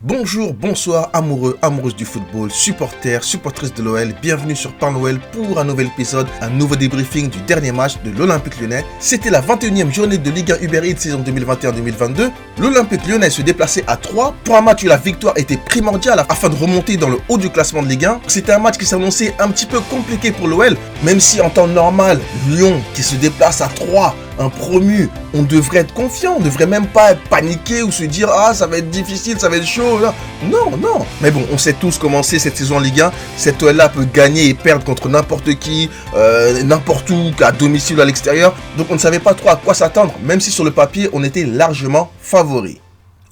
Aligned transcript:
Bonjour, 0.00 0.54
bonsoir, 0.54 1.10
amoureux, 1.12 1.58
amoureuses 1.60 1.96
du 1.96 2.04
football, 2.04 2.52
supporters, 2.52 3.24
supportrices 3.24 3.74
de 3.74 3.82
l'OL, 3.82 4.14
bienvenue 4.22 4.54
sur 4.54 4.72
Parle 4.74 5.18
pour 5.32 5.58
un 5.58 5.64
nouvel 5.64 5.88
épisode, 5.88 6.28
un 6.40 6.50
nouveau 6.50 6.76
débriefing 6.76 7.28
du 7.28 7.40
dernier 7.40 7.72
match 7.72 7.94
de 8.04 8.12
l'Olympique 8.12 8.60
lyonnais. 8.60 8.84
C'était 9.00 9.28
la 9.28 9.42
21e 9.42 9.92
journée 9.92 10.18
de 10.18 10.30
Ligue 10.30 10.52
1 10.52 10.60
Uber 10.62 10.88
Eats 10.88 10.98
saison 10.98 11.20
2021-2022. 11.26 12.30
L'Olympique 12.60 13.08
lyonnais 13.08 13.28
se 13.28 13.42
déplaçait 13.42 13.82
à 13.88 13.96
3 13.96 14.36
pour 14.44 14.56
un 14.56 14.60
match 14.60 14.84
où 14.84 14.86
la 14.86 14.98
victoire 14.98 15.36
était 15.36 15.56
primordiale 15.56 16.24
afin 16.28 16.48
de 16.48 16.54
remonter 16.54 16.96
dans 16.96 17.08
le 17.08 17.18
haut 17.28 17.36
du 17.36 17.50
classement 17.50 17.82
de 17.82 17.88
Ligue 17.88 18.04
1. 18.04 18.20
C'était 18.28 18.52
un 18.52 18.60
match 18.60 18.78
qui 18.78 18.86
s'annonçait 18.86 19.34
un 19.40 19.48
petit 19.48 19.66
peu 19.66 19.80
compliqué 19.80 20.30
pour 20.30 20.46
l'OL, 20.46 20.76
même 21.02 21.18
si 21.18 21.40
en 21.40 21.50
temps 21.50 21.66
normal, 21.66 22.20
Lyon 22.48 22.80
qui 22.94 23.02
se 23.02 23.16
déplace 23.16 23.60
à 23.62 23.66
3 23.66 24.14
un 24.38 24.48
promu, 24.48 25.08
on 25.34 25.42
devrait 25.42 25.80
être 25.80 25.94
confiant, 25.94 26.36
on 26.38 26.42
devrait 26.42 26.66
même 26.66 26.86
pas 26.86 27.14
paniquer 27.30 27.82
ou 27.82 27.90
se 27.90 28.04
dire 28.04 28.28
ah 28.30 28.54
ça 28.54 28.66
va 28.66 28.78
être 28.78 28.90
difficile, 28.90 29.38
ça 29.38 29.48
va 29.48 29.56
être 29.56 29.66
chaud. 29.66 30.00
Non, 30.44 30.76
non. 30.76 31.04
Mais 31.20 31.30
bon, 31.30 31.44
on 31.52 31.58
sait 31.58 31.72
tous 31.72 31.98
comment 31.98 32.22
c'est 32.22 32.38
cette 32.38 32.56
saison 32.56 32.76
en 32.76 32.80
Ligue 32.80 33.00
1. 33.00 33.12
Cette 33.36 33.62
OL-là 33.62 33.88
peut 33.88 34.06
gagner 34.12 34.48
et 34.48 34.54
perdre 34.54 34.84
contre 34.84 35.08
n'importe 35.08 35.58
qui, 35.58 35.90
euh, 36.14 36.62
n'importe 36.62 37.10
où, 37.10 37.30
à 37.40 37.52
domicile 37.52 37.98
ou 37.98 38.02
à 38.02 38.04
l'extérieur. 38.04 38.54
Donc 38.76 38.88
on 38.90 38.94
ne 38.94 38.98
savait 38.98 39.20
pas 39.20 39.34
trop 39.34 39.50
à 39.50 39.56
quoi 39.56 39.74
s'attendre, 39.74 40.14
même 40.22 40.40
si 40.40 40.50
sur 40.50 40.64
le 40.64 40.70
papier 40.70 41.08
on 41.12 41.22
était 41.24 41.44
largement 41.44 42.10
favori. 42.20 42.80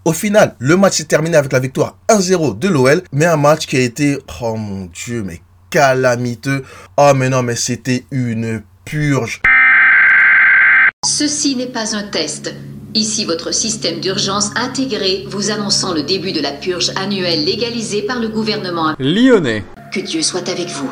Au 0.04 0.12
final, 0.12 0.54
le 0.58 0.76
match 0.76 0.98
s'est 0.98 1.04
terminé 1.04 1.36
avec 1.36 1.52
la 1.52 1.58
victoire 1.58 1.96
1-0 2.08 2.58
de 2.58 2.68
l'OL, 2.68 3.02
mais 3.12 3.26
un 3.26 3.36
match 3.36 3.66
qui 3.66 3.76
a 3.76 3.80
été, 3.80 4.18
oh 4.40 4.54
mon 4.54 4.86
dieu, 4.86 5.24
mais 5.24 5.40
calamiteux. 5.70 6.64
Oh 6.96 7.12
mais 7.14 7.28
non, 7.28 7.42
mais 7.42 7.56
c'était 7.56 8.04
une 8.12 8.62
purge. 8.84 9.42
Ceci 11.08 11.54
n'est 11.54 11.66
pas 11.66 11.94
un 11.94 12.02
test. 12.02 12.52
Ici 12.92 13.24
votre 13.24 13.54
système 13.54 14.00
d'urgence 14.00 14.50
intégré 14.56 15.24
vous 15.28 15.52
annonçant 15.52 15.94
le 15.94 16.02
début 16.02 16.32
de 16.32 16.40
la 16.40 16.50
purge 16.50 16.90
annuelle 16.96 17.44
légalisée 17.44 18.02
par 18.02 18.18
le 18.18 18.26
gouvernement 18.26 18.96
lyonnais. 18.98 19.62
Que 19.92 20.00
Dieu 20.00 20.20
soit 20.20 20.48
avec 20.48 20.66
vous. 20.66 20.90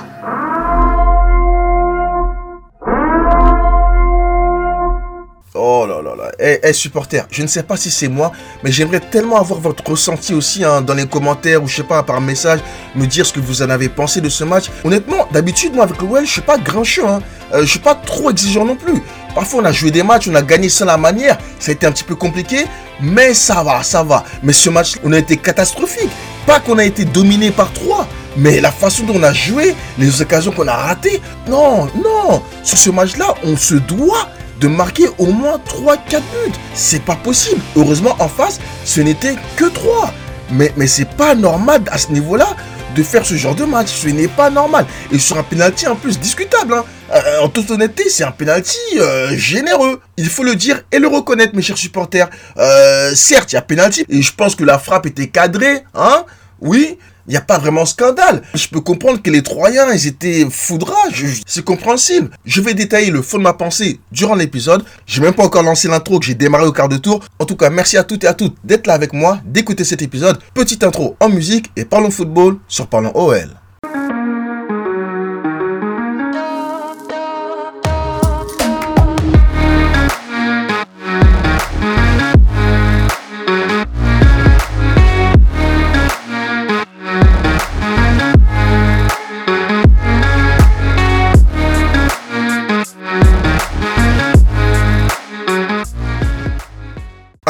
Oh 5.57 5.85
là 5.89 6.01
là 6.01 6.15
là. 6.15 6.31
Eh, 6.39 6.61
eh 6.62 6.73
supporter, 6.73 7.27
je 7.33 7.42
ne 7.42 7.48
sais 7.48 7.65
pas 7.65 7.77
si 7.77 7.91
c'est 7.91 8.09
moi, 8.09 8.31
mais 8.62 8.70
j'aimerais 8.70 9.01
tellement 9.01 9.39
avoir 9.39 9.59
votre 9.59 9.85
ressenti 9.89 10.33
aussi 10.33 10.65
hein, 10.65 10.81
dans 10.81 10.95
les 10.95 11.07
commentaires 11.07 11.61
ou 11.61 11.67
je 11.67 11.77
sais 11.77 11.83
pas 11.83 12.05
par 12.05 12.20
message, 12.20 12.61
me 12.95 13.07
dire 13.07 13.27
ce 13.27 13.33
que 13.33 13.41
vous 13.41 13.62
en 13.62 13.70
avez 13.70 13.89
pensé 13.89 14.20
de 14.20 14.29
ce 14.29 14.45
match. 14.45 14.67
Honnêtement, 14.85 15.27
d'habitude 15.33 15.75
moi 15.75 15.85
avec 15.85 16.01
le 16.01 16.07
Well, 16.07 16.25
je 16.25 16.31
suis 16.31 16.41
pas 16.41 16.59
grincheux, 16.59 17.07
hein. 17.07 17.20
Euh, 17.53 17.62
je 17.62 17.70
suis 17.70 17.79
pas 17.79 17.95
trop 17.95 18.31
exigeant 18.31 18.65
non 18.65 18.75
plus. 18.77 19.03
Parfois, 19.35 19.63
on 19.63 19.65
a 19.65 19.73
joué 19.73 19.91
des 19.91 20.03
matchs, 20.03 20.29
on 20.29 20.35
a 20.35 20.43
gagné 20.43 20.69
sans 20.69 20.85
la 20.85 20.97
manière. 20.97 21.39
Ça 21.59 21.71
a 21.71 21.75
été 21.75 21.87
un 21.87 21.93
petit 21.93 22.05
peu 22.05 22.15
compliqué, 22.15 22.67
mais 23.01 23.35
ça 23.35 23.63
va, 23.63 23.83
ça 23.83 24.03
va. 24.03 24.25
Mais 24.43 24.53
ce 24.53 24.71
match, 24.71 24.95
on 25.05 25.13
a 25.13 25.19
été 25.19 25.37
catastrophique. 25.37 26.11
Pas 26.47 26.61
qu'on 26.61 26.79
a 26.79 26.85
été 26.85 27.05
dominé 27.05 27.51
par 27.51 27.73
trois, 27.73 28.07
mais 28.37 28.61
la 28.61 28.71
façon 28.71 29.05
dont 29.05 29.15
on 29.17 29.23
a 29.23 29.33
joué, 29.33 29.75
les 29.99 30.23
occasions 30.23 30.53
qu'on 30.53 30.69
a 30.69 30.75
ratées. 30.75 31.21
Non, 31.49 31.87
non. 31.87 32.43
Sur 32.63 32.79
ce 32.79 32.91
match-là, 32.91 33.35
on 33.45 33.57
se 33.57 33.75
doit 33.75 34.29
de 34.61 34.69
marquer 34.69 35.07
au 35.19 35.27
moins 35.27 35.59
3-4 35.59 35.97
buts. 36.11 36.53
C'est 36.75 37.03
pas 37.03 37.17
possible. 37.17 37.61
Heureusement, 37.77 38.15
en 38.19 38.29
face, 38.29 38.61
ce 38.85 39.01
n'était 39.01 39.37
que 39.57 39.65
3. 39.65 40.13
Mais, 40.51 40.73
mais 40.77 40.87
c'est 40.87 41.09
pas 41.09 41.35
normal 41.35 41.83
à 41.91 41.98
ce 41.98 42.13
niveau-là 42.13 42.47
de 42.95 43.03
faire 43.03 43.27
ce 43.27 43.34
genre 43.34 43.55
de 43.55 43.64
match. 43.64 43.89
Ce 43.89 44.09
n'est 44.09 44.28
pas 44.28 44.50
normal. 44.50 44.87
Et 45.12 45.19
sur 45.19 45.39
un 45.39 45.42
penalty 45.42 45.87
en 45.87 45.97
plus 45.97 46.19
discutable. 46.19 46.75
Hein. 46.75 46.84
Euh, 47.12 47.41
en 47.42 47.48
toute 47.48 47.70
honnêteté, 47.70 48.09
c'est 48.09 48.25
un 48.25 48.31
penalty 48.31 48.78
euh, 48.97 49.36
généreux. 49.36 50.01
Il 50.17 50.28
faut 50.28 50.42
le 50.42 50.55
dire 50.55 50.83
et 50.91 50.98
le 50.98 51.09
reconnaître, 51.09 51.55
mes 51.55 51.62
chers 51.62 51.78
supporters. 51.78 52.28
Euh, 52.56 53.14
certes, 53.14 53.53
il 53.53 53.56
y 53.56 53.59
a 53.59 53.62
penalty 53.62 54.05
et 54.09 54.23
je 54.23 54.34
pense 54.34 54.55
que 54.55 54.64
la 54.64 54.78
frappe 54.78 55.06
était 55.06 55.28
cadrée, 55.28 55.84
hein. 55.95 56.25
Oui, 56.61 56.98
il 57.27 57.30
n'y 57.30 57.36
a 57.36 57.41
pas 57.41 57.58
vraiment 57.58 57.86
scandale. 57.86 58.42
Je 58.55 58.69
peux 58.69 58.80
comprendre 58.80 59.22
que 59.22 59.30
les 59.30 59.42
Troyens, 59.42 59.92
ils 59.92 60.06
étaient 60.06 60.47
foudrages. 60.50 61.42
C'est 61.47 61.64
compréhensible. 61.64 62.30
Je 62.44 62.61
vais 62.61 62.75
détailler 62.75 63.11
le 63.11 63.22
fond 63.22 63.39
de 63.39 63.42
ma 63.42 63.53
pensée 63.53 64.01
durant 64.12 64.35
l'épisode. 64.35 64.85
J'ai 65.07 65.20
même 65.20 65.34
pas 65.34 65.45
encore 65.45 65.63
lancé 65.63 65.89
l'intro 65.89 66.18
que 66.18 66.27
j'ai 66.27 66.34
démarré 66.34 66.67
au 66.67 66.73
quart 66.73 66.89
de 66.89 66.96
tour. 66.96 67.24
En 67.39 67.45
tout 67.45 67.57
cas, 67.57 67.70
merci 67.70 67.96
à 67.96 68.05
toutes 68.05 68.24
et 68.24 68.29
à 68.29 68.34
toutes 68.34 68.57
d'être 68.64 68.86
là 68.86 68.95
avec 68.95 69.13
moi, 69.13 69.40
d'écouter 69.45 69.84
cet 69.84 70.02
épisode. 70.02 70.39
Petite 70.55 70.84
intro 70.84 71.17
en 71.20 71.29
musique 71.29 71.70
et 71.77 71.84
parlons 71.84 72.11
football 72.11 72.58
sur 72.68 72.86
Parlons 72.86 73.13
OL. 73.14 73.64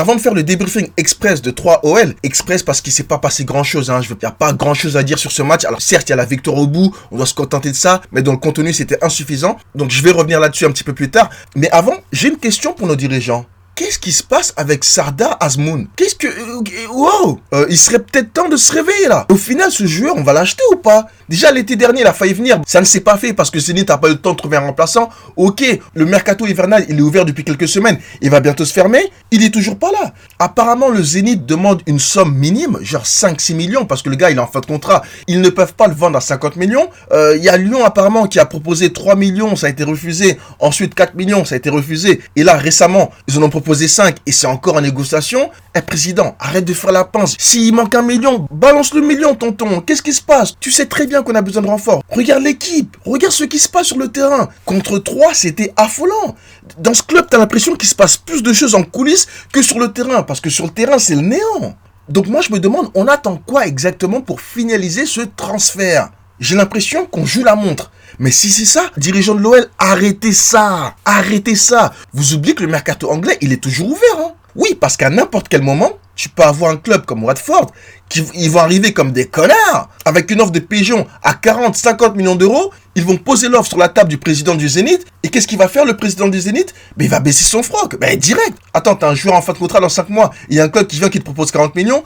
Avant 0.05 0.17
de 0.17 0.21
faire 0.21 0.35
le 0.35 0.43
débriefing 0.43 0.91
express 0.99 1.41
de 1.41 1.51
3 1.51 1.81
OL, 1.83 2.15
express 2.23 2.63
parce 2.63 2.83
qu'il 2.83 2.93
s'est 2.93 3.05
pas 3.05 3.17
passé 3.17 3.47
grand 3.47 3.65
chose, 3.65 3.91
hein, 3.91 4.03
il 4.03 4.15
n'y 4.15 4.25
a 4.27 4.31
pas 4.33 4.53
grand 4.53 4.75
chose 4.75 4.99
à 4.99 5.03
dire 5.03 5.19
sur 5.19 5.33
ce 5.33 5.41
match. 5.41 5.65
Alors 5.65 5.81
certes, 5.81 6.11
il 6.11 6.11
y 6.11 6.13
a 6.13 6.17
la 6.17 6.27
victoire 6.27 6.59
au 6.59 6.67
bout, 6.67 6.95
on 7.11 7.17
doit 7.17 7.25
se 7.25 7.33
contenter 7.33 7.71
de 7.71 7.75
ça, 7.75 8.03
mais 8.13 8.21
dans 8.21 8.33
le 8.33 8.37
contenu, 8.37 8.75
c'était 8.75 9.03
insuffisant. 9.03 9.57
Donc 9.75 9.91
je 9.91 10.03
vais 10.03 10.11
revenir 10.11 10.41
là-dessus 10.41 10.67
un 10.67 10.73
petit 10.73 10.85
peu 10.85 10.93
plus 10.93 11.11
tard. 11.11 11.31
Mais 11.57 11.71
avant, 11.71 11.95
j'ai 12.13 12.29
une 12.29 12.37
question 12.37 12.75
pour 12.75 12.87
nos 12.87 12.97
dirigeants. 12.97 13.47
Qu'est-ce 13.77 13.99
qui 13.99 14.13
se 14.13 14.23
passe 14.23 14.55
avec 14.57 14.85
Sarda 14.85 15.37
Azmoun? 15.41 15.89
Qu'est-ce 15.97 16.15
que... 16.15 16.29
Euh, 16.29 16.87
wow 16.93 17.41
euh, 17.53 17.67
Il 17.69 17.77
serait 17.77 17.99
peut-être 17.99 18.33
temps 18.33 18.49
de 18.49 18.57
se 18.57 18.73
réveiller 18.73 19.09
là. 19.09 19.27
Au 19.29 19.35
final, 19.35 19.73
ce 19.73 19.85
joueur, 19.85 20.15
on 20.17 20.23
va 20.23 20.33
l'acheter 20.33 20.63
ou 20.73 20.77
pas? 20.77 21.09
Déjà 21.29 21.51
l'été 21.51 21.75
dernier, 21.75 22.03
il 22.03 22.07
a 22.07 22.13
failli 22.13 22.35
venir. 22.35 22.61
Ça 22.69 22.79
ne 22.79 22.85
s'est 22.85 23.01
pas 23.01 23.17
fait 23.17 23.33
parce 23.33 23.51
que 23.51 23.59
Zenit 23.59 23.85
n'a 23.85 23.99
pas 23.99 24.09
eu 24.09 24.13
le 24.13 24.19
temps 24.19 24.31
de 24.31 24.37
trouver 24.37 24.59
un 24.59 24.61
remplaçant. 24.61 25.09
Ok, 25.35 25.65
le 25.93 26.05
mercato 26.05 26.47
hivernal, 26.47 26.87
il 26.89 26.99
est 26.99 27.03
ouvert 27.03 27.25
depuis 27.25 27.43
quelques 27.43 27.67
semaines. 27.67 27.99
Il 28.21 28.31
va 28.31 28.39
bientôt 28.39 28.65
se 28.65 28.73
fermer. 28.73 29.11
Il 29.33 29.43
est 29.43 29.51
toujours 29.51 29.77
pas 29.77 29.91
là. 29.91 30.13
Apparemment, 30.39 30.89
le 30.89 31.03
Zénith 31.03 31.45
demande 31.45 31.83
une 31.87 31.99
somme 31.99 32.33
minime, 32.33 32.79
genre 32.83 33.03
5-6 33.03 33.55
millions, 33.57 33.87
parce 33.87 34.03
que 34.03 34.11
le 34.11 34.15
gars, 34.15 34.31
il 34.31 34.37
est 34.37 34.41
en 34.41 34.47
fin 34.47 34.61
de 34.61 34.67
contrat. 34.67 35.03
Ils 35.27 35.41
ne 35.41 35.49
peuvent 35.49 35.75
pas 35.75 35.89
le 35.89 35.95
vendre 35.95 36.17
à 36.17 36.21
50 36.21 36.55
millions. 36.55 36.89
Euh, 37.11 37.37
il 37.37 37.43
y 37.43 37.49
a 37.49 37.57
Lyon, 37.57 37.85
apparemment, 37.85 38.29
qui 38.29 38.39
a 38.39 38.47
proposé 38.47 38.93
3 38.93 39.17
millions, 39.17 39.57
ça 39.57 39.67
a 39.67 39.71
été 39.71 39.83
refusé. 39.83 40.39
Ensuite, 40.61 40.95
4 40.95 41.17
millions, 41.17 41.45
ça 41.45 41.57
a 41.57 41.59
été 41.59 41.71
refusé. 41.71 42.21
Et 42.37 42.45
là, 42.45 42.55
récemment, 42.55 43.11
ils 43.27 43.37
en 43.37 43.43
ont 43.43 43.51
proposé 43.51 43.64
5 43.73 44.17
et 44.27 44.33
c'est 44.33 44.47
encore 44.47 44.77
en 44.77 44.81
négociation. 44.81 45.51
Eh, 45.75 45.81
président, 45.81 46.37
arrête 46.39 46.65
de 46.65 46.75
faire 46.75 46.93
la 46.93 47.05
pince. 47.05 47.37
S'il 47.39 47.75
manque 47.75 47.95
un 47.95 48.03
million, 48.03 48.47
balance 48.51 48.93
le 48.93 49.01
million, 49.01 49.35
tonton. 49.35 49.81
Qu'est-ce 49.81 50.03
qui 50.03 50.13
se 50.13 50.23
passe? 50.23 50.55
Tu 50.61 50.71
sais 50.71 50.87
très 50.87 51.07
bien 51.07 51.23
qu'on 51.23 51.35
a 51.35 51.43
besoin 51.43 51.63
de 51.63 51.69
renfort. 51.69 52.03
Regarde 52.11 52.43
l'équipe, 52.43 52.97
regarde 53.05 53.33
ce 53.33 53.45
qui 53.45 53.59
se 53.59 53.69
passe 53.69 53.87
sur 53.87 53.99
le 53.99 54.09
terrain. 54.09 54.49
Contre 54.65 54.99
3, 54.99 55.35
c'était 55.35 55.73
affolant. 55.77 56.37
Dans 56.79 56.95
ce 56.95 57.03
club, 57.03 57.27
tu 57.31 57.37
as 57.37 57.39
l'impression 57.39 57.75
qu'il 57.75 57.89
se 57.89 57.95
passe 57.95 58.17
plus 58.17 58.43
de 58.43 58.53
choses 58.53 58.75
en 58.75 58.83
coulisses 58.83 59.27
que 59.53 59.63
sur 59.63 59.79
le 59.79 59.93
terrain, 59.93 60.23
parce 60.23 60.41
que 60.41 60.51
sur 60.51 60.67
le 60.67 60.71
terrain, 60.71 60.99
c'est 60.99 61.15
le 61.15 61.23
néant. 61.23 61.77
Donc 62.09 62.27
moi, 62.27 62.43
je 62.43 62.53
me 62.53 62.59
demande, 62.59 62.91
on 62.95 63.07
attend 63.07 63.37
quoi 63.37 63.67
exactement 63.67 64.21
pour 64.21 64.41
finaliser 64.41 65.07
ce 65.07 65.23
transfert? 65.23 66.11
J'ai 66.41 66.57
l'impression 66.57 67.07
qu'on 67.07 67.25
joue 67.25 67.45
la 67.45 67.55
montre. 67.55 67.91
Mais 68.19 68.31
si 68.31 68.51
c'est 68.51 68.65
ça, 68.65 68.91
dirigeant 68.97 69.35
de 69.35 69.41
l'OL, 69.41 69.69
arrêtez 69.79 70.33
ça 70.33 70.95
Arrêtez 71.05 71.55
ça 71.55 71.93
Vous 72.13 72.35
oubliez 72.35 72.55
que 72.55 72.63
le 72.63 72.69
mercato 72.71 73.11
anglais, 73.11 73.39
il 73.41 73.53
est 73.53 73.63
toujours 73.63 73.89
ouvert. 73.89 74.19
Hein 74.19 74.33
oui, 74.57 74.77
parce 74.79 74.97
qu'à 74.97 75.11
n'importe 75.11 75.49
quel 75.49 75.63
moment, 75.63 75.91
tu 76.15 76.29
peux 76.29 76.45
avoir 76.45 76.71
un 76.71 76.77
club 76.77 77.05
comme 77.05 77.25
Watford 77.25 77.73
qui 78.09 78.25
ils 78.35 78.51
vont 78.51 78.61
arriver 78.61 78.93
comme 78.93 79.13
des 79.13 79.27
connards 79.27 79.89
avec 80.05 80.31
une 80.31 80.41
offre 80.41 80.53
de 80.53 80.61
pigeon 80.61 81.07
à 81.23 81.35
40, 81.35 81.75
50 81.75 82.17
millions 82.17 82.37
d'euros. 82.37 82.73
Ils 82.97 83.05
vont 83.05 83.17
poser 83.17 83.49
l'offre 83.49 83.69
sur 83.69 83.79
la 83.79 83.89
table 83.89 84.11
du 84.11 84.19
président 84.19 84.55
du 84.55 84.69
Zénith. 84.69 85.05
Et 85.23 85.29
qu'est-ce 85.29 85.47
qu'il 85.47 85.59
va 85.59 85.69
faire 85.69 85.85
le 85.85 85.97
président 85.97 86.29
du 86.29 86.41
Zénith? 86.41 86.75
Mais 86.97 87.05
il 87.05 87.11
va 87.11 87.21
baisser 87.21 87.45
son 87.45 87.63
froc. 87.63 87.97
Ben 87.99 88.19
direct. 88.19 88.57
Attends, 88.73 88.95
t'as 88.95 89.09
un 89.09 89.15
joueur 89.15 89.35
en 89.35 89.43
fin 89.43 89.53
de 89.53 89.59
contrat 89.59 89.81
dans 89.81 89.89
5 89.89 90.09
mois. 90.11 90.31
Il 90.49 90.57
y 90.57 90.61
a 90.61 90.65
un 90.65 90.69
club 90.69 90.87
qui 90.87 90.99
vient 90.99 91.09
qui 91.09 91.19
te 91.19 91.25
propose 91.25 91.51
40 91.51 91.75
millions 91.75 92.03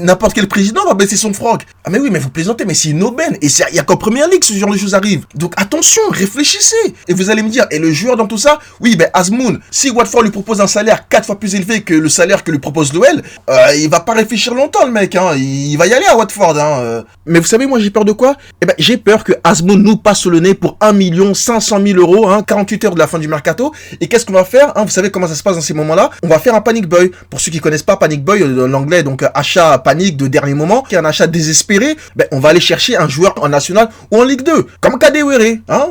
n'importe 0.00 0.34
quel 0.34 0.48
président 0.48 0.84
va 0.84 0.94
baisser 0.94 1.16
son 1.16 1.32
froc. 1.32 1.64
Ah 1.84 1.90
mais 1.90 1.98
oui, 1.98 2.08
mais 2.10 2.18
vous 2.18 2.30
plaisantez, 2.30 2.64
mais 2.64 2.74
c'est 2.74 2.90
une 2.90 3.02
aubaine. 3.02 3.36
Et 3.40 3.46
il 3.46 3.72
n'y 3.72 3.78
a 3.78 3.82
qu'en 3.82 3.96
première 3.96 4.28
ligue 4.28 4.42
ce 4.42 4.52
genre 4.54 4.70
de 4.70 4.76
choses 4.76 4.94
arrive. 4.94 5.26
Donc 5.34 5.54
attention, 5.56 6.02
réfléchissez. 6.10 6.76
Et 7.06 7.14
vous 7.14 7.30
allez 7.30 7.42
me 7.42 7.48
dire, 7.48 7.66
et 7.70 7.78
le 7.78 7.92
joueur 7.92 8.16
dans 8.16 8.26
tout 8.26 8.38
ça? 8.38 8.58
Oui, 8.80 8.96
ben 8.96 9.08
Azmoun, 9.14 9.60
si 9.70 9.90
Watford 9.90 10.22
lui 10.22 10.30
propose 10.30 10.60
un 10.60 10.66
salaire 10.66 11.08
4 11.08 11.26
fois 11.26 11.38
plus 11.38 11.54
élevé 11.54 11.82
que 11.82 11.94
le 11.94 12.08
salaire 12.08 12.42
que 12.44 12.50
lui 12.50 12.58
propose 12.58 12.92
l'OL, 12.92 13.22
euh, 13.48 13.74
il 13.76 13.88
va 13.88 14.00
pas 14.00 14.14
réfléchir 14.14 14.54
longtemps 14.54 14.84
le 14.84 14.92
mec. 14.92 15.14
Hein. 15.14 15.34
Il 15.36 15.76
va 15.76 15.86
y 15.86 15.94
aller 15.94 16.06
à 16.06 16.16
Watford. 16.16 16.58
Hein. 16.58 16.80
Euh. 16.80 17.02
Mais 17.26 17.38
vous 17.38 17.46
savez, 17.46 17.66
moi 17.66 17.78
j'ai 17.78 17.90
peur 17.90 18.04
de 18.04 18.12
quoi? 18.12 18.36
Eh 18.60 18.66
ben 18.66 18.74
j'ai 18.78 18.96
peur 18.96 19.24
que 19.24 19.32
Azmoun 19.44 19.82
nous 19.88 19.96
passe 19.96 20.18
sur 20.20 20.30
le 20.30 20.40
nez 20.40 20.54
pour 20.54 20.76
1 20.80 20.92
million 20.92 21.34
500 21.34 21.80
000 21.84 21.98
euros, 21.98 22.28
hein, 22.28 22.42
48 22.42 22.84
heures 22.84 22.94
de 22.94 22.98
la 22.98 23.06
fin 23.06 23.18
du 23.18 23.26
mercato. 23.26 23.72
Et 24.00 24.06
qu'est-ce 24.06 24.26
qu'on 24.26 24.34
va 24.34 24.44
faire 24.44 24.72
hein, 24.76 24.84
Vous 24.84 24.90
savez 24.90 25.10
comment 25.10 25.26
ça 25.26 25.34
se 25.34 25.42
passe 25.42 25.56
dans 25.56 25.62
ces 25.62 25.74
moments-là? 25.74 26.10
On 26.22 26.28
va 26.28 26.38
faire 26.38 26.54
un 26.54 26.60
panic 26.60 26.86
boy. 26.86 27.10
Pour 27.30 27.40
ceux 27.40 27.50
qui 27.50 27.58
connaissent 27.58 27.82
pas 27.82 27.96
panic 27.96 28.22
boy, 28.22 28.42
euh, 28.42 28.68
en 28.68 28.74
anglais, 28.74 29.02
donc 29.02 29.22
euh, 29.22 29.28
achat 29.34 29.78
panique 29.78 30.16
de 30.16 30.26
dernier 30.26 30.54
moment, 30.54 30.82
qui 30.82 30.94
est 30.94 30.98
un 30.98 31.04
achat 31.04 31.26
désespéré, 31.26 31.96
ben, 32.14 32.26
on 32.32 32.40
va 32.40 32.50
aller 32.50 32.60
chercher 32.60 32.96
un 32.96 33.08
joueur 33.08 33.34
en 33.42 33.48
national 33.48 33.88
ou 34.10 34.18
en 34.18 34.24
Ligue 34.24 34.42
2, 34.42 34.66
comme 34.80 34.98
Kadewere. 34.98 35.58
Hein 35.68 35.86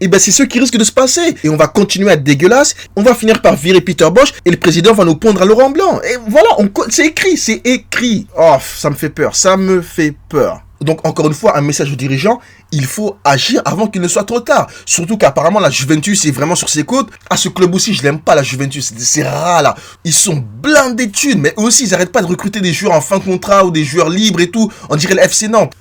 et 0.00 0.08
ben 0.08 0.20
c'est 0.20 0.30
ce 0.30 0.44
qui 0.44 0.60
risque 0.60 0.76
de 0.76 0.84
se 0.84 0.92
passer. 0.92 1.34
Et 1.42 1.48
on 1.48 1.56
va 1.56 1.66
continuer 1.66 2.10
à 2.10 2.14
être 2.14 2.22
dégueulasse. 2.22 2.76
On 2.94 3.02
va 3.02 3.14
finir 3.14 3.42
par 3.42 3.56
virer 3.56 3.80
Peter 3.80 4.08
Bosch 4.12 4.32
et 4.44 4.50
le 4.50 4.56
président 4.56 4.92
va 4.92 5.04
nous 5.04 5.16
pondre 5.16 5.42
à 5.42 5.44
Laurent 5.44 5.70
Blanc. 5.70 6.00
Et 6.08 6.16
voilà, 6.28 6.48
c'est 6.90 7.06
écrit, 7.06 7.36
c'est 7.36 7.60
écrit. 7.64 8.26
Oh, 8.38 8.56
ça 8.60 8.90
me 8.90 8.94
fait 8.94 9.10
peur, 9.10 9.34
ça 9.34 9.56
me 9.56 9.82
fait 9.82 10.14
peur. 10.28 10.62
Donc 10.84 11.06
encore 11.06 11.26
une 11.26 11.34
fois, 11.34 11.56
un 11.56 11.62
message 11.62 11.90
aux 11.92 11.96
dirigeants, 11.96 12.40
il 12.70 12.84
faut 12.84 13.16
agir 13.24 13.62
avant 13.64 13.86
qu'il 13.88 14.02
ne 14.02 14.08
soit 14.08 14.24
trop 14.24 14.40
tard. 14.40 14.68
Surtout 14.84 15.16
qu'apparemment 15.16 15.60
la 15.60 15.70
Juventus 15.70 16.24
est 16.26 16.30
vraiment 16.30 16.54
sur 16.54 16.68
ses 16.68 16.84
côtes. 16.84 17.08
À 17.30 17.36
ce 17.36 17.48
club 17.48 17.74
aussi, 17.74 17.94
je 17.94 18.02
l'aime 18.02 18.20
pas 18.20 18.34
la 18.34 18.42
Juventus, 18.42 18.92
c'est 18.98 19.26
rare 19.26 19.62
là. 19.62 19.74
Ils 20.04 20.12
sont 20.12 20.44
blindés 20.62 21.06
de 21.06 21.14
mais 21.38 21.54
eux 21.58 21.62
aussi 21.62 21.84
ils 21.84 21.90
n'arrêtent 21.90 22.12
pas 22.12 22.22
de 22.22 22.26
recruter 22.26 22.60
des 22.60 22.72
joueurs 22.72 22.92
en 22.92 23.00
fin 23.00 23.18
de 23.18 23.24
contrat 23.24 23.64
ou 23.64 23.70
des 23.70 23.84
joueurs 23.84 24.10
libres 24.10 24.40
et 24.40 24.50
tout. 24.50 24.70
On 24.90 24.96
dirait 24.96 25.14
le 25.14 25.22
FC 25.22 25.48
Nantes 25.48 25.72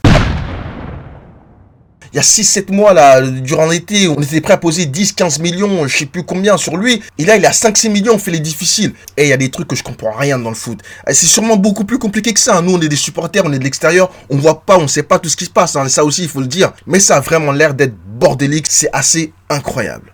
il 2.13 2.18
y 2.18 2.19
a 2.19 2.21
6-7 2.21 2.71
mois, 2.71 2.94
là, 2.94 3.21
durant 3.21 3.65
l'été, 3.65 4.07
on 4.07 4.21
était 4.21 4.39
prêt 4.39 4.54
à 4.54 4.57
poser 4.57 4.86
10-15 4.86 5.42
millions, 5.42 5.88
je 5.88 5.98
sais 5.98 6.06
plus 6.06 6.24
combien 6.24 6.57
sur 6.57 6.77
lui. 6.77 7.01
Et 7.18 7.25
là, 7.25 7.38
il 7.38 7.45
a 7.45 7.50
5-6 7.50 7.89
millions, 7.89 8.13
on 8.13 8.19
fait 8.19 8.30
les 8.30 8.39
difficiles. 8.39 8.94
Et 9.18 9.24
il 9.24 9.30
y 9.30 9.33
a 9.33 9.38
des 9.38 9.50
trucs 9.50 9.68
que 9.68 9.75
je 9.75 9.81
comprends 9.81 10.12
rien 10.12 10.38
dans 10.38 10.50
le 10.50 10.56
foot. 10.56 10.80
C'est 11.07 11.25
sûrement 11.25 11.57
beaucoup 11.57 11.86
plus 11.86 11.98
compliqué 11.98 12.31
que 12.31 12.39
ça. 12.39 12.62
Nous, 12.62 12.75
on 12.75 12.81
est 12.81 12.88
des 12.88 12.95
supporters, 12.95 13.44
on 13.44 13.51
est 13.51 13.57
de 13.57 13.63
l'extérieur, 13.63 14.12
on 14.30 14.38
voit 14.38 14.62
pas, 14.62 14.77
on 14.77 14.88
sait 14.88 15.01
pas 15.01 15.18
tout 15.18 15.30
ce 15.30 15.36
qui 15.36 15.45
se 15.45 15.50
passe. 15.50 15.75
Hein. 15.75 15.89
Ça 15.89 16.06
aussi, 16.06 16.21
il 16.21 16.30
faut 16.30 16.42
le 16.42 16.45
dire. 16.45 16.71
Mais 16.86 17.00
ça 17.00 17.18
a 17.18 17.19
vraiment 17.19 17.51
l'air 17.51 17.74
d'être 17.74 17.95
bordélique. 18.19 18.68
C'est 18.69 18.89
assez 18.94 19.33
incroyable. 19.50 20.13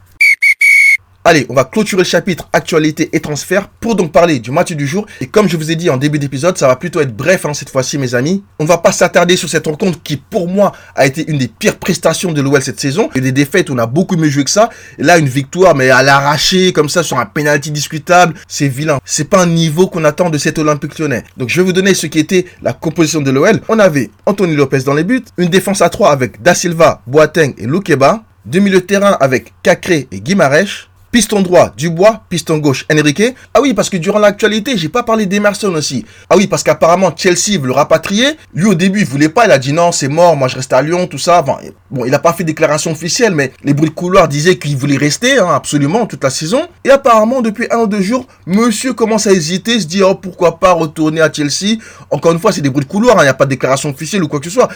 Allez, 1.25 1.45
on 1.49 1.53
va 1.53 1.65
clôturer 1.65 2.03
le 2.03 2.07
chapitre 2.07 2.47
actualité 2.53 3.09
et 3.11 3.19
transfert 3.19 3.67
pour 3.67 3.95
donc 3.95 4.13
parler 4.13 4.39
du 4.39 4.51
match 4.51 4.71
du 4.71 4.87
jour. 4.87 5.05
Et 5.19 5.27
comme 5.27 5.49
je 5.49 5.57
vous 5.57 5.69
ai 5.69 5.75
dit 5.75 5.89
en 5.89 5.97
début 5.97 6.17
d'épisode, 6.17 6.57
ça 6.57 6.65
va 6.65 6.77
plutôt 6.77 7.01
être 7.01 7.13
bref 7.13 7.45
hein, 7.45 7.53
cette 7.53 7.69
fois-ci, 7.69 7.97
mes 7.97 8.15
amis. 8.15 8.41
On 8.57 8.63
va 8.63 8.77
pas 8.77 8.93
s'attarder 8.93 9.35
sur 9.35 9.49
cette 9.49 9.67
rencontre 9.67 10.01
qui, 10.01 10.15
pour 10.15 10.47
moi, 10.47 10.71
a 10.95 11.05
été 11.05 11.29
une 11.29 11.37
des 11.37 11.49
pires 11.49 11.75
prestations 11.75 12.31
de 12.31 12.41
l'OL 12.41 12.61
cette 12.61 12.79
saison. 12.79 13.09
Il 13.15 13.17
y 13.17 13.27
a 13.27 13.31
des 13.31 13.31
défaites, 13.33 13.69
on 13.69 13.77
a 13.77 13.85
beaucoup 13.85 14.15
mieux 14.15 14.29
joué 14.29 14.45
que 14.45 14.49
ça. 14.49 14.69
Et 14.97 15.03
là, 15.03 15.17
une 15.17 15.27
victoire, 15.27 15.75
mais 15.75 15.89
à 15.89 16.03
l'arraché, 16.03 16.71
comme 16.71 16.87
ça, 16.87 17.03
sur 17.03 17.19
un 17.19 17.25
penalty 17.25 17.71
discutable, 17.71 18.33
c'est 18.47 18.69
vilain. 18.69 18.99
C'est 19.03 19.29
pas 19.29 19.41
un 19.41 19.47
niveau 19.47 19.87
qu'on 19.87 20.05
attend 20.05 20.29
de 20.29 20.37
cet 20.37 20.57
Olympique 20.57 20.97
lyonnais. 20.97 21.25
Donc, 21.35 21.49
je 21.49 21.59
vais 21.59 21.65
vous 21.65 21.73
donner 21.73 21.95
ce 21.95 22.07
qui 22.07 22.19
était 22.19 22.45
la 22.61 22.71
composition 22.71 23.19
de 23.19 23.29
l'OL. 23.29 23.59
On 23.67 23.77
avait 23.77 24.09
Anthony 24.25 24.55
Lopez 24.55 24.83
dans 24.83 24.93
les 24.93 25.03
buts, 25.03 25.25
une 25.37 25.49
défense 25.49 25.81
à 25.81 25.89
3 25.89 26.11
avec 26.11 26.41
Da 26.41 26.55
Silva, 26.55 27.01
Boateng 27.07 27.55
et 27.57 27.67
Loukeba, 27.67 28.23
deux 28.45 28.59
milieux 28.59 28.79
de 28.79 28.85
terrain 28.85 29.17
avec 29.19 29.53
Cacré 29.63 30.07
et 30.11 30.21
Guimarèche, 30.21 30.88
Piston 31.11 31.41
droit, 31.41 31.73
Dubois. 31.75 32.23
Piston 32.29 32.57
gauche, 32.59 32.85
Enrique. 32.91 33.33
Ah 33.55 33.61
oui, 33.61 33.73
parce 33.73 33.89
que 33.89 33.97
durant 33.97 34.19
l'actualité, 34.19 34.77
j'ai 34.77 34.89
pas 34.89 35.01
parlé 35.01 35.25
d'Emerson 35.25 35.73
aussi. 35.73 36.05
Ah 36.29 36.35
oui, 36.37 36.45
parce 36.45 36.61
qu'apparemment, 36.61 37.11
Chelsea 37.15 37.59
veut 37.59 37.65
le 37.65 37.73
rapatrier. 37.73 38.37
Lui, 38.53 38.67
au 38.67 38.75
début, 38.75 38.99
il 38.99 39.05
voulait 39.07 39.29
pas. 39.29 39.45
Il 39.45 39.51
a 39.51 39.57
dit 39.57 39.73
non, 39.73 39.91
c'est 39.91 40.07
mort. 40.07 40.35
Moi, 40.35 40.47
je 40.47 40.55
reste 40.55 40.71
à 40.71 40.83
Lyon, 40.83 41.07
tout 41.07 41.17
ça. 41.17 41.41
bon, 41.41 42.05
il 42.05 42.13
a 42.13 42.19
pas 42.19 42.33
fait 42.33 42.43
déclaration 42.43 42.91
officielle, 42.91 43.33
mais 43.33 43.51
les 43.63 43.73
bruits 43.73 43.89
de 43.89 43.95
couloir 43.95 44.27
disaient 44.27 44.57
qu'il 44.59 44.77
voulait 44.77 44.97
rester, 44.97 45.39
hein, 45.39 45.49
absolument, 45.51 46.05
toute 46.05 46.23
la 46.23 46.29
saison. 46.29 46.67
Et 46.83 46.91
apparemment, 46.91 47.41
depuis 47.41 47.65
un 47.71 47.79
ou 47.79 47.87
deux 47.87 48.01
jours, 48.01 48.27
monsieur 48.45 48.93
commence 48.93 49.25
à 49.25 49.31
hésiter, 49.31 49.79
se 49.79 49.87
dit, 49.87 50.03
oh, 50.03 50.13
pourquoi 50.13 50.59
pas 50.59 50.73
retourner 50.73 51.21
à 51.21 51.33
Chelsea? 51.33 51.79
Encore 52.11 52.33
une 52.33 52.39
fois, 52.39 52.51
c'est 52.51 52.61
des 52.61 52.69
bruits 52.69 52.85
de 52.85 52.89
couloir. 52.89 53.17
Hein. 53.17 53.21
Il 53.21 53.25
n'y 53.25 53.29
a 53.29 53.33
pas 53.33 53.45
de 53.45 53.49
déclaration 53.49 53.89
officielle 53.89 54.23
ou 54.23 54.27
quoi 54.27 54.39
que 54.39 54.45
ce 54.45 54.51
soit. 54.51 54.69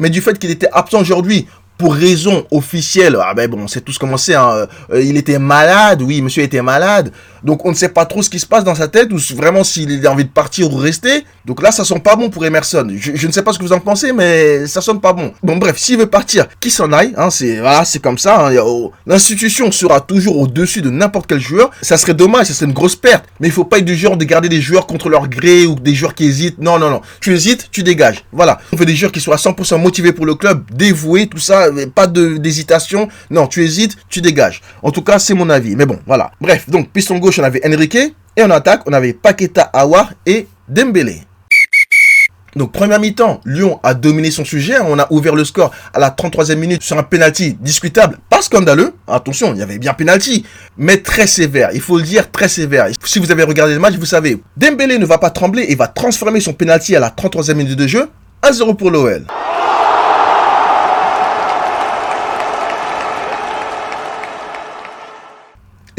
Mais 0.00 0.08
du 0.08 0.22
fait 0.22 0.38
qu'il 0.38 0.50
était 0.50 0.68
absent 0.72 1.00
aujourd'hui, 1.00 1.46
pour 1.80 1.94
raison 1.94 2.46
officielle, 2.50 3.16
ah 3.18 3.32
ben 3.32 3.48
bon, 3.48 3.66
c'est 3.66 3.80
tout 3.80 3.92
commencé, 3.98 4.34
hein, 4.34 4.66
euh, 4.92 5.02
il 5.02 5.16
était 5.16 5.38
malade, 5.38 6.02
oui, 6.02 6.20
monsieur 6.20 6.42
était 6.42 6.60
malade, 6.60 7.10
donc 7.42 7.64
on 7.64 7.70
ne 7.70 7.74
sait 7.74 7.88
pas 7.88 8.06
trop 8.06 8.22
ce 8.22 8.30
qui 8.30 8.38
se 8.38 8.46
passe 8.46 8.64
dans 8.64 8.74
sa 8.74 8.88
tête, 8.88 9.12
ou 9.12 9.18
vraiment 9.34 9.64
s'il 9.64 10.06
a 10.06 10.12
envie 10.12 10.24
de 10.24 10.30
partir 10.30 10.72
ou 10.72 10.76
rester, 10.76 11.24
donc 11.44 11.62
là 11.62 11.72
ça 11.72 11.84
sent 11.84 12.00
pas 12.00 12.16
bon 12.16 12.30
pour 12.30 12.44
Emerson, 12.44 12.88
je, 12.96 13.26
ne 13.26 13.32
sais 13.32 13.42
pas 13.42 13.52
ce 13.52 13.58
que 13.58 13.64
vous 13.64 13.72
en 13.72 13.80
pensez, 13.80 14.12
mais 14.12 14.66
ça 14.66 14.80
sonne 14.80 15.00
pas 15.00 15.12
bon. 15.12 15.32
Bon 15.42 15.56
bref, 15.56 15.78
s'il 15.78 15.98
veut 15.98 16.06
partir, 16.06 16.46
qu'il 16.60 16.70
s'en 16.70 16.92
aille, 16.92 17.12
hein, 17.16 17.30
c'est 17.30 17.60
voilà, 17.60 17.84
c'est 17.84 18.00
comme 18.00 18.18
ça, 18.18 18.48
hein, 18.48 18.90
l'institution 19.06 19.70
sera 19.72 20.00
toujours 20.00 20.38
au-dessus 20.38 20.82
de 20.82 20.90
n'importe 20.90 21.26
quel 21.26 21.40
joueur, 21.40 21.70
ça 21.82 21.96
serait 21.96 22.14
dommage, 22.14 22.46
ça 22.46 22.54
serait 22.54 22.66
une 22.66 22.72
grosse 22.72 22.96
perte, 22.96 23.24
mais 23.40 23.48
il 23.48 23.52
faut 23.52 23.64
pas 23.64 23.78
être 23.78 23.84
du 23.84 23.96
genre 23.96 24.16
de 24.16 24.24
garder 24.24 24.48
des 24.48 24.60
joueurs 24.60 24.86
contre 24.86 25.08
leur 25.08 25.28
gré, 25.28 25.66
ou 25.66 25.74
des 25.74 25.94
joueurs 25.94 26.14
qui 26.14 26.24
hésitent, 26.24 26.58
non, 26.58 26.78
non, 26.78 26.90
non, 26.90 27.00
tu 27.20 27.32
hésites, 27.34 27.68
tu 27.70 27.82
dégages, 27.82 28.24
voilà, 28.32 28.60
on 28.72 28.76
veut 28.76 28.86
des 28.86 28.96
joueurs 28.96 29.12
qui 29.12 29.20
soient 29.20 29.34
à 29.34 29.38
100% 29.38 29.80
motivés 29.80 30.12
pour 30.12 30.26
le 30.26 30.34
club, 30.34 30.64
dévoués, 30.72 31.26
tout 31.26 31.38
ça, 31.38 31.68
pas 31.94 32.06
d'hésitation. 32.06 33.08
Non, 33.30 33.46
tu 33.46 33.64
hésites, 33.64 33.96
tu 34.08 34.20
dégages. 34.20 34.60
En 34.82 34.90
tout 34.90 35.02
cas, 35.02 35.18
c'est 35.18 35.34
mon 35.34 35.50
avis. 35.50 35.76
Mais 35.76 35.86
bon, 35.86 35.98
voilà. 36.06 36.32
Bref, 36.40 36.68
donc 36.68 36.90
piston 36.90 37.18
on 37.38 37.44
avait 37.44 37.66
Enrique. 37.66 37.98
Et 38.36 38.42
en 38.42 38.50
attaque, 38.50 38.82
on 38.86 38.92
avait 38.92 39.12
Paqueta 39.12 39.62
Awar 39.72 40.12
et 40.24 40.46
Dembélé. 40.68 41.22
Donc 42.56 42.72
première 42.72 42.98
mi-temps, 42.98 43.40
Lyon 43.44 43.78
a 43.82 43.94
dominé 43.94 44.30
son 44.30 44.44
sujet. 44.44 44.74
On 44.80 44.98
a 44.98 45.06
ouvert 45.10 45.34
le 45.34 45.44
score 45.44 45.70
à 45.94 46.00
la 46.00 46.10
33e 46.10 46.56
minute 46.56 46.82
sur 46.82 46.98
un 46.98 47.02
penalty 47.02 47.56
discutable, 47.60 48.18
pas 48.28 48.42
scandaleux. 48.42 48.92
Attention, 49.06 49.52
il 49.54 49.58
y 49.58 49.62
avait 49.62 49.78
bien 49.78 49.94
penalty, 49.94 50.44
mais 50.76 50.98
très 50.98 51.26
sévère. 51.26 51.70
Il 51.74 51.80
faut 51.80 51.96
le 51.96 52.02
dire, 52.02 52.30
très 52.30 52.48
sévère. 52.48 52.88
Si 53.04 53.18
vous 53.18 53.30
avez 53.30 53.44
regardé 53.44 53.74
le 53.74 53.80
match, 53.80 53.94
vous 53.94 54.06
savez, 54.06 54.42
Dembélé 54.56 54.98
ne 54.98 55.06
va 55.06 55.18
pas 55.18 55.30
trembler 55.30 55.66
et 55.68 55.74
va 55.76 55.86
transformer 55.86 56.40
son 56.40 56.52
penalty 56.52 56.96
à 56.96 57.00
la 57.00 57.10
33e 57.10 57.54
minute 57.54 57.78
de 57.78 57.86
jeu. 57.86 58.08
1-0 58.42 58.74
pour 58.76 58.90
l'OL. 58.90 59.26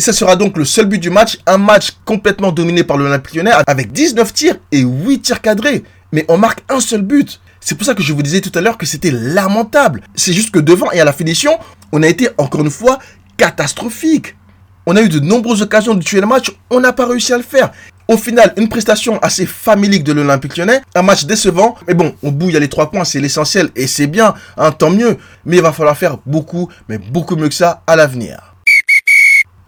Et 0.02 0.04
ce 0.04 0.14
sera 0.14 0.36
donc 0.36 0.58
le 0.58 0.66
seul 0.66 0.88
but 0.88 0.98
du 0.98 1.12
match, 1.12 1.38
un 1.46 1.60
match 1.60 1.92
complètement 2.06 2.52
dominé 2.52 2.84
par 2.84 2.98
l'Olympique 2.98 3.36
lyonnais 3.36 3.52
avec 3.68 3.92
19 3.92 4.34
tirs 4.34 4.56
et 4.72 4.80
8 4.80 5.22
tirs 5.22 5.42
cadrés. 5.42 5.84
Mais 6.12 6.26
on 6.28 6.40
marque 6.40 6.64
un 6.70 6.80
seul 6.80 7.04
but. 7.04 7.40
C'est 7.60 7.76
pour 7.76 7.86
ça 7.86 7.94
que 7.94 8.02
je 8.02 8.12
vous 8.12 8.24
disais 8.24 8.42
tout 8.42 8.52
à 8.58 8.62
l'heure 8.62 8.80
que 8.80 8.88
c'était 8.88 9.12
lamentable. 9.12 10.02
C'est 10.16 10.34
juste 10.34 10.50
que 10.50 10.58
devant 10.58 10.92
et 10.92 11.00
à 11.00 11.06
la 11.06 11.14
finition, 11.14 11.52
on 11.92 12.02
a 12.02 12.08
été 12.08 12.30
encore 12.40 12.62
une 12.62 12.72
fois 12.72 12.98
catastrophique. 13.38 14.36
On 14.88 14.96
a 14.96 15.04
eu 15.04 15.08
de 15.08 15.20
nombreuses 15.20 15.62
occasions 15.62 15.94
de 15.94 16.02
tuer 16.02 16.20
le 16.20 16.26
match, 16.26 16.52
on 16.72 16.80
n'a 16.80 16.94
pas 16.94 17.06
réussi 17.06 17.32
à 17.34 17.38
le 17.38 17.44
faire. 17.44 17.70
Au 18.08 18.18
final, 18.18 18.56
une 18.58 18.70
prestation 18.70 19.20
assez 19.20 19.46
familique 19.46 20.04
de 20.04 20.14
l'Olympique 20.14 20.58
lyonnais, 20.58 20.82
un 20.96 21.04
match 21.04 21.26
décevant, 21.26 21.76
mais 21.88 21.94
bon, 21.94 22.16
au 22.24 22.32
bout 22.32 22.50
il 22.50 22.54
y 22.54 22.58
a 22.58 22.60
les 22.60 22.70
trois 22.70 22.90
points, 22.90 23.04
c'est 23.04 23.20
l'essentiel 23.20 23.70
et 23.76 23.86
c'est 23.86 24.08
bien, 24.08 24.34
hein, 24.58 24.72
tant 24.72 24.90
mieux. 24.90 25.20
Mais 25.46 25.58
il 25.58 25.62
va 25.62 25.72
falloir 25.72 25.96
faire 25.96 26.18
beaucoup, 26.26 26.70
mais 26.90 26.98
beaucoup 26.98 27.36
mieux 27.36 27.50
que 27.50 27.54
ça 27.54 27.84
à 27.86 27.96
l'avenir. 27.96 28.51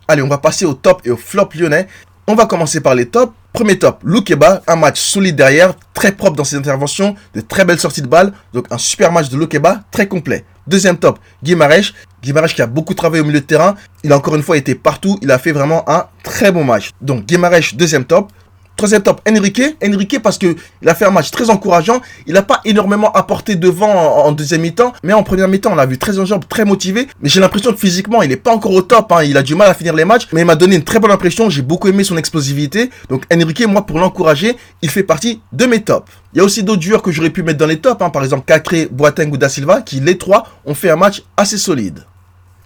Allez, 0.07 0.21
on 0.21 0.27
va 0.27 0.37
passer 0.37 0.65
au 0.65 0.73
top 0.73 1.01
et 1.05 1.11
au 1.11 1.17
flop 1.17 1.49
lyonnais. 1.55 1.87
On 2.27 2.35
va 2.35 2.45
commencer 2.45 2.81
par 2.81 2.95
les 2.95 3.05
tops. 3.05 3.33
Premier 3.53 3.77
top, 3.77 3.99
Loukeba, 4.03 4.63
un 4.65 4.75
match 4.75 4.99
solide 4.99 5.35
derrière, 5.35 5.73
très 5.93 6.11
propre 6.11 6.35
dans 6.35 6.43
ses 6.43 6.55
interventions, 6.55 7.15
de 7.35 7.41
très 7.41 7.65
belles 7.65 7.79
sorties 7.79 8.01
de 8.01 8.07
balles, 8.07 8.33
donc 8.51 8.65
un 8.71 8.79
super 8.79 9.11
match 9.11 9.29
de 9.29 9.37
Loukeba, 9.37 9.81
très 9.91 10.07
complet. 10.07 10.43
Deuxième 10.65 10.97
top, 10.97 11.19
Guimarèche, 11.43 11.93
Guimarèche 12.23 12.55
qui 12.55 12.63
a 12.63 12.65
beaucoup 12.65 12.95
travaillé 12.95 13.21
au 13.21 13.25
milieu 13.25 13.41
de 13.41 13.45
terrain, 13.45 13.75
il 14.03 14.11
a 14.11 14.17
encore 14.17 14.33
une 14.35 14.41
fois 14.41 14.57
été 14.57 14.73
partout, 14.73 15.19
il 15.21 15.29
a 15.29 15.37
fait 15.37 15.51
vraiment 15.51 15.87
un 15.87 16.07
très 16.23 16.51
bon 16.51 16.63
match. 16.63 16.89
Donc 16.99 17.25
Guimarèche, 17.27 17.75
deuxième 17.75 18.05
top. 18.05 18.31
Troisième 18.75 19.03
top, 19.03 19.21
Enrique. 19.29 19.61
Enrique 19.85 20.19
parce 20.21 20.37
que 20.37 20.55
il 20.81 20.89
a 20.89 20.95
fait 20.95 21.05
un 21.05 21.11
match 21.11 21.29
très 21.31 21.49
encourageant. 21.49 22.01
Il 22.25 22.33
n'a 22.33 22.41
pas 22.41 22.59
énormément 22.65 23.11
apporté 23.11 23.55
devant 23.55 24.25
en, 24.25 24.31
deuxième 24.31 24.61
mi-temps, 24.61 24.93
mais 25.03 25.13
en 25.13 25.23
première 25.23 25.47
mi-temps, 25.47 25.71
on 25.71 25.75
l'a 25.75 25.85
vu 25.85 25.97
très 25.97 26.19
en 26.19 26.39
très 26.39 26.65
motivé. 26.65 27.07
Mais 27.21 27.29
j'ai 27.29 27.39
l'impression 27.39 27.71
que 27.71 27.77
physiquement, 27.77 28.23
il 28.23 28.29
n'est 28.29 28.35
pas 28.35 28.51
encore 28.51 28.71
au 28.71 28.81
top. 28.81 29.11
Hein. 29.11 29.23
Il 29.23 29.37
a 29.37 29.43
du 29.43 29.55
mal 29.55 29.69
à 29.69 29.73
finir 29.73 29.93
les 29.93 30.05
matchs, 30.05 30.27
mais 30.33 30.41
il 30.41 30.45
m'a 30.45 30.55
donné 30.55 30.75
une 30.75 30.83
très 30.83 30.99
bonne 30.99 31.11
impression. 31.11 31.49
J'ai 31.49 31.61
beaucoup 31.61 31.87
aimé 31.87 32.03
son 32.03 32.17
explosivité. 32.17 32.89
Donc 33.09 33.25
Enrique, 33.31 33.67
moi, 33.67 33.85
pour 33.85 33.99
l'encourager, 33.99 34.57
il 34.81 34.89
fait 34.89 35.03
partie 35.03 35.39
de 35.51 35.65
mes 35.65 35.81
tops. 35.81 36.11
Il 36.33 36.39
y 36.39 36.41
a 36.41 36.43
aussi 36.43 36.63
d'autres 36.63 36.81
joueurs 36.81 37.03
que 37.03 37.11
j'aurais 37.11 37.29
pu 37.29 37.43
mettre 37.43 37.59
dans 37.59 37.67
les 37.67 37.77
tops, 37.77 38.01
hein. 38.01 38.09
par 38.09 38.23
exemple 38.23 38.45
Cacré, 38.47 38.87
Boateng 38.89 39.31
ou 39.31 39.37
Da 39.37 39.49
Silva, 39.49 39.81
qui 39.81 39.99
les 39.99 40.17
trois 40.17 40.47
ont 40.65 40.73
fait 40.73 40.89
un 40.89 40.95
match 40.95 41.21
assez 41.37 41.59
solide. 41.59 42.05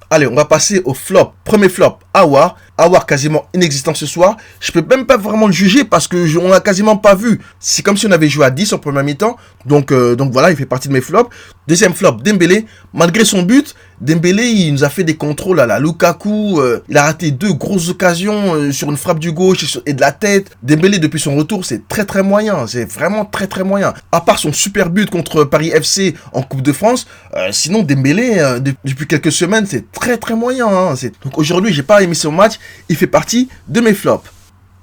Allez, 0.10 0.26
on 0.26 0.36
va 0.36 0.46
passer 0.46 0.82
au 0.86 0.94
flop. 0.94 1.34
Premier 1.44 1.68
flop, 1.68 2.00
Awar. 2.14 2.56
Awar 2.78 3.06
quasiment 3.06 3.46
inexistant 3.54 3.94
ce 3.94 4.06
soir. 4.06 4.38
Je 4.62 4.72
peux 4.72 4.82
même 4.82 5.06
pas 5.06 5.18
vraiment 5.18 5.48
le 5.48 5.52
juger 5.54 5.84
parce 5.84 6.08
que 6.08 6.38
on 6.38 6.48
l'a 6.50 6.62
quasiment 6.62 6.96
pas 6.96 7.14
vu. 7.14 7.42
C'est 7.60 7.84
comme 7.84 7.98
si 7.98 8.08
on 8.08 8.12
avait 8.12 8.30
joué 8.30 8.46
à 8.46 8.50
10 8.50 8.72
en 8.72 8.78
premier 8.78 9.04
mi-temps. 9.04 9.36
Donc, 9.66 9.92
euh, 9.92 10.16
donc 10.16 10.32
voilà, 10.32 10.50
il 10.50 10.56
fait 10.56 10.66
partie 10.66 10.88
de 10.88 10.94
mes 10.94 11.02
flops. 11.02 11.30
Deuxième 11.68 11.94
flop, 11.94 12.20
Dembélé. 12.24 12.66
Malgré 12.94 13.26
son 13.26 13.42
but, 13.42 13.76
Dembélé, 14.00 14.46
il 14.46 14.74
nous 14.74 14.84
a 14.84 14.90
fait 14.90 15.04
des 15.04 15.16
contrôles 15.16 15.60
à 15.60 15.66
la 15.66 15.80
Lukaku. 15.80 16.60
Euh, 16.60 16.84
il 16.88 16.98
a 16.98 17.04
raté 17.04 17.32
deux 17.32 17.54
grosses 17.54 17.90
occasions 17.90 18.54
euh, 18.54 18.72
sur 18.72 18.90
une 18.90 18.98
frappe 18.98 19.20
du 19.20 19.32
gauche 19.32 19.80
et, 19.86 19.94
de 19.94 20.02
la 20.02 20.12
tête. 20.12 20.56
Dembélé, 20.62 21.00
depuis 21.00 21.20
son 21.20 21.36
retour, 21.36 21.66
c'est 21.66 21.88
très 21.88 22.06
très 22.06 22.22
moyen. 22.22 22.68
C'est 22.68 22.86
vraiment 22.86 23.26
très 23.26 23.48
très 23.48 23.64
moyen. 23.64 23.94
À 24.12 24.22
part 24.22 24.38
son 24.38 24.54
super 24.54 24.90
but 24.90 25.10
contre 25.10 25.44
Paris 25.44 25.70
FC 25.70 26.16
en 26.34 26.44
Coupe 26.44 26.62
de 26.62 26.72
France, 26.72 27.08
sinon 27.52 27.84
Dembélé, 27.84 28.60
depuis 28.84 29.08
quelques 29.08 29.32
semaines, 29.32 29.66
c'est 29.66 29.92
très 29.92 30.18
très 30.18 30.36
moyen. 30.36 30.68
Hein. 30.68 30.94
Donc 31.24 31.38
aujourd'hui, 31.38 31.74
j'ai 31.74 31.84
pas 31.84 32.02
aimé 32.04 32.14
son 32.14 32.32
match. 32.32 32.54
Il 32.90 32.96
fait 32.96 33.08
partie 33.08 33.50
de 33.68 33.82
mes 33.82 33.94
flops. 33.94 34.30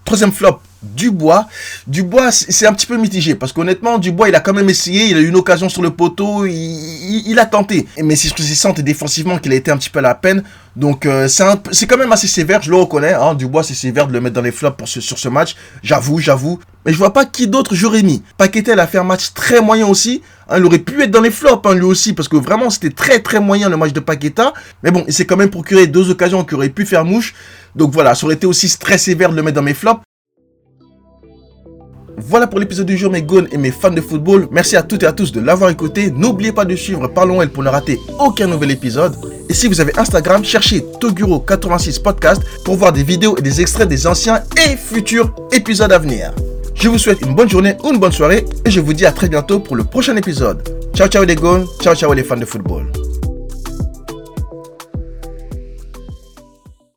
Troisième 0.05 0.33
flop, 0.33 0.61
Dubois. 0.97 1.47
Dubois, 1.87 2.31
c'est 2.31 2.67
un 2.67 2.73
petit 2.73 2.87
peu 2.87 2.97
mitigé 2.97 3.35
parce 3.35 3.53
qu'honnêtement, 3.53 3.99
Dubois, 3.99 4.29
il 4.29 4.35
a 4.35 4.41
quand 4.41 4.53
même 4.53 4.69
essayé, 4.69 5.07
il 5.07 5.17
a 5.17 5.21
eu 5.21 5.29
une 5.29 5.37
occasion 5.37 5.69
sur 5.69 5.83
le 5.83 5.91
poteau, 5.91 6.45
il, 6.47 7.39
a 7.39 7.47
tenté. 7.47 7.87
Mais 8.03 8.17
c'est 8.17 8.29
ses 8.37 8.55
centres 8.55 8.83
défensivement 8.83 9.39
qu'il 9.39 9.53
a 9.53 9.57
été 9.57 9.71
un 9.71 9.77
petit 9.77 9.91
peu 9.91 10.01
à 10.01 10.03
la 10.03 10.15
peine. 10.15 10.43
Donc 10.77 11.07
euh, 11.07 11.29
c'est 11.29 11.87
quand 11.87 11.97
même 11.97 12.13
assez 12.13 12.27
sévère, 12.27 12.63
je 12.63 12.71
le 12.71 12.77
reconnais. 12.77 13.15
Hein. 13.15 13.35
Dubois, 13.35 13.63
c'est 13.63 13.75
sévère 13.75 14.07
de 14.07 14.13
le 14.13 14.21
mettre 14.21 14.35
dans 14.35 14.43
les 14.43 14.53
flops 14.53 14.77
pour 14.77 14.89
sur 14.89 15.19
ce 15.19 15.29
match. 15.29 15.55
J'avoue, 15.83 16.19
j'avoue. 16.19 16.59
Mais 16.85 16.93
je 16.93 16.99
vois 16.99 17.13
pas 17.13 17.25
qui 17.25 17.47
d'autre 17.47 17.75
j'aurais 17.75 18.03
mis. 18.03 18.23
Paquetel 18.37 18.79
a 18.79 18.87
fait 18.87 18.99
un 18.99 19.05
match 19.05 19.33
très 19.33 19.61
moyen 19.61 19.87
aussi. 19.87 20.23
Hein, 20.49 20.59
il 20.59 20.65
aurait 20.65 20.79
pu 20.79 21.03
être 21.03 21.11
dans 21.11 21.23
les 21.23 21.31
flops 21.31 21.67
hein, 21.67 21.75
lui 21.75 21.85
aussi 21.85 22.13
parce 22.13 22.29
que 22.29 22.37
vraiment 22.37 22.69
c'était 22.69 22.91
très 22.91 23.21
très 23.21 23.41
moyen 23.41 23.69
le 23.69 23.77
match 23.77 23.93
de 23.93 24.01
Paqueta. 24.01 24.53
Mais 24.83 24.91
bon, 24.91 25.05
il 25.07 25.15
s'est 25.15 25.25
quand 25.25 25.37
même 25.37 25.51
procuré 25.51 25.87
deux 25.87 26.11
occasions 26.11 26.45
qui 26.45 26.55
auraient 26.55 26.69
pu 26.69 26.85
faire 26.85 27.05
mouche. 27.05 27.35
Donc 27.75 27.93
voilà, 27.93 28.15
ça 28.15 28.27
aurait 28.27 28.35
été 28.35 28.47
aussi 28.47 28.77
très 28.79 28.99
sévère 28.99 29.31
de 29.31 29.37
le 29.37 29.43
mettre 29.43 29.57
dans 29.57 29.63
mes 29.63 29.75
flops. 29.75 30.03
Voilà 32.19 32.47
pour 32.47 32.59
l'épisode 32.61 32.87
du 32.87 32.97
jour 32.97 33.11
mes 33.11 33.23
gones 33.23 33.49
et 33.53 33.59
mes 33.59 33.71
fans 33.71 33.91
de 33.91 34.01
football. 34.01 34.49
Merci 34.51 34.77
à 34.77 34.83
toutes 34.83 35.03
et 35.03 35.07
à 35.07 35.13
tous 35.13 35.33
de 35.33 35.41
l'avoir 35.41 35.71
écouté. 35.71 36.11
N'oubliez 36.11 36.53
pas 36.53 36.65
de 36.65 36.77
suivre 36.77 37.09
Parlons 37.09 37.43
Elle 37.43 37.51
pour 37.51 37.63
ne 37.63 37.69
rater 37.69 37.99
aucun 38.19 38.47
nouvel 38.47 38.71
épisode. 38.71 39.15
Et 39.49 39.55
si 39.55 39.69
vous 39.69 39.81
avez 39.81 39.97
Instagram, 39.99 40.45
cherchez 40.45 40.85
Toguro86 41.01 42.03
Podcast 42.03 42.43
pour 42.65 42.77
voir 42.77 42.93
des 42.93 43.03
vidéos 43.03 43.37
et 43.37 43.43
des 43.43 43.61
extraits 43.61 43.89
des 43.89 44.07
anciens 44.07 44.43
et 44.67 44.77
futurs 44.77 45.35
épisodes 45.53 45.93
à 45.93 45.99
venir. 45.99 46.33
Je 46.75 46.89
vous 46.89 46.99
souhaite 46.99 47.21
une 47.23 47.35
bonne 47.35 47.49
journée 47.49 47.77
ou 47.83 47.91
une 47.91 47.99
bonne 47.99 48.13
soirée 48.13 48.45
et 48.65 48.71
je 48.71 48.81
vous 48.81 48.93
dis 48.93 49.07
à 49.07 49.13
très 49.13 49.29
bientôt 49.29 49.61
pour 49.61 49.77
le 49.77 49.85
prochain 49.85 50.17
épisode. 50.17 50.63
Ciao 50.95 51.09
ciao 51.09 51.25
les 51.25 51.37
gones, 51.37 51.67
ciao 51.81 51.95
ciao 51.95 52.13
les 52.13 52.25
fans 52.25 52.37
de 52.37 52.45
football. 52.45 52.94